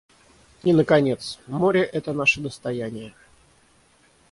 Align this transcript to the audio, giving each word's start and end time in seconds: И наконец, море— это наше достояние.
И 0.63 0.73
наконец, 0.73 1.37
море— 1.45 1.83
это 1.93 2.11
наше 2.11 2.41
достояние. 2.41 3.13